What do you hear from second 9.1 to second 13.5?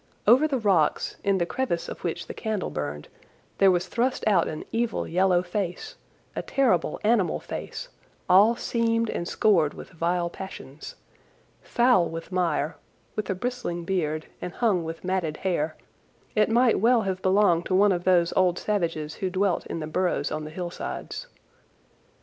and scored with vile passions. Foul with mire, with a